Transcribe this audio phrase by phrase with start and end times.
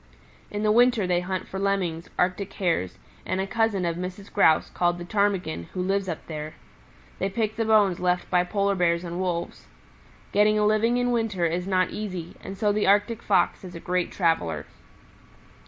[0.49, 4.33] In the winter they hunt for Lemmings, Arctic Hares and a cousin of Mrs.
[4.33, 6.55] Grouse called the Ptarmigan, who lives up there.
[7.19, 9.67] They pick the bones left by Polar Bears and Wolves.
[10.31, 13.79] Getting a living in winter is not easy, and so the Arctic Fox is a
[13.79, 14.65] great traveler.